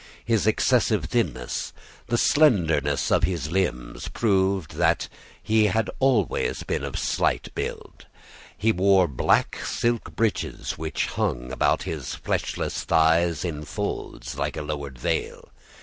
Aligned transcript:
His 0.25 0.47
excessive 0.47 1.05
thinness, 1.05 1.73
the 2.07 2.17
slenderness 2.17 3.11
of 3.11 3.21
his 3.23 3.51
limbs, 3.51 4.07
proved 4.07 4.77
that 4.77 5.07
he 5.43 5.65
had 5.65 5.91
always 5.99 6.63
been 6.63 6.83
of 6.83 6.97
slight 6.97 7.49
build. 7.53 8.07
He 8.57 8.71
wore 8.71 9.07
black 9.07 9.59
silk 9.63 10.15
breeches 10.15 10.71
which 10.75 11.05
hung 11.05 11.51
about 11.51 11.83
his 11.83 12.15
fleshless 12.15 12.83
thighs 12.83 13.45
in 13.45 13.63
folds, 13.63 14.39
like 14.39 14.57
a 14.57 14.63
lowered 14.63 14.97
veil. 14.97 15.49